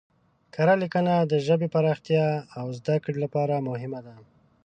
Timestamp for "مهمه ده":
3.69-4.15